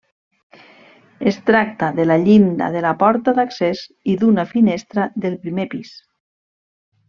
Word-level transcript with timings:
Es 1.31 1.37
tracta 1.49 1.89
de 1.99 2.07
la 2.07 2.17
llinda 2.23 2.71
de 2.77 2.83
la 2.87 2.95
porta 3.03 3.35
d'accés 3.41 3.85
i 4.15 4.19
d'una 4.25 4.49
finestra 4.57 5.09
del 5.27 5.41
primer 5.47 5.71
pis. 5.77 5.97